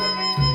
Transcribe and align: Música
Música 0.00 0.49